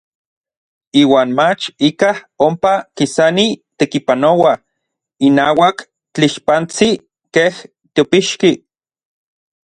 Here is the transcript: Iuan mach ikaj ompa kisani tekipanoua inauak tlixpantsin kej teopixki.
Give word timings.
Iuan 1.01 1.29
mach 1.39 1.63
ikaj 1.89 2.15
ompa 2.47 2.73
kisani 2.97 3.45
tekipanoua 3.77 4.53
inauak 5.27 5.77
tlixpantsin 6.13 6.95
kej 7.33 7.51
teopixki. 7.93 8.51